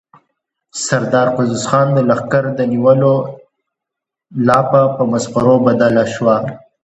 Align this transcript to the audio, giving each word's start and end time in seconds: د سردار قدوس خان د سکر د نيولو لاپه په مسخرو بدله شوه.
د 0.03 0.03
سردار 0.85 1.27
قدوس 1.35 1.63
خان 1.69 1.87
د 1.93 1.99
سکر 2.19 2.45
د 2.57 2.59
نيولو 2.71 3.13
لاپه 4.47 4.81
په 4.95 5.03
مسخرو 5.11 5.55
بدله 5.67 6.03
شوه. 6.13 6.35